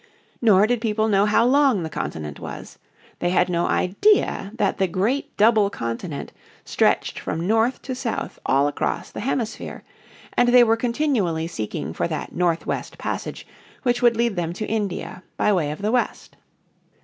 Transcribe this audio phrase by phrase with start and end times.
[0.41, 2.79] Nor did people know how long the continent was.
[3.19, 6.31] They had no idea that the great double continent
[6.65, 9.83] stretched from north to south all across the hemisphere,
[10.33, 13.45] and they were continually seeking for that North West passage
[13.83, 16.35] which would lead them to India by way of the west.